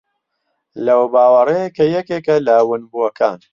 [0.85, 3.39] لەو باوەڕەیە کە یەکێکە لە ونبووەکان